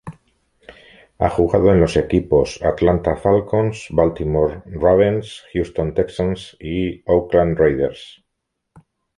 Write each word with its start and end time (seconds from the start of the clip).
Ha 1.19 1.29
jugado 1.29 1.69
en 1.71 1.79
los 1.79 1.95
equipos 1.95 2.59
Atlanta 2.63 3.15
Falcons, 3.17 3.85
Baltimore 3.91 4.63
Ravens, 4.65 5.43
Houston 5.53 5.93
Texans 5.93 6.57
y 6.59 7.03
Oakland 7.05 7.55
Raiders. 7.59 8.23